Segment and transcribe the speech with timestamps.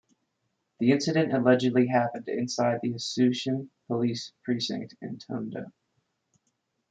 [0.79, 5.71] The incident allegedly happened inside the Asuncion police precinct in Tondo.